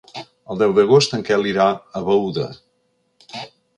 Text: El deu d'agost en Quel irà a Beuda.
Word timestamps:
El 0.53 0.61
deu 0.61 0.71
d'agost 0.77 1.13
en 1.17 1.25
Quel 1.29 1.45
irà 1.51 1.67
a 1.99 2.01
Beuda. 2.11 2.47